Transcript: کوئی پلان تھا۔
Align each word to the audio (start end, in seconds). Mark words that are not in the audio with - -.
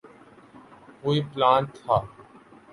کوئی 1.01 1.19
پلان 1.31 1.61
تھا۔ 1.75 1.95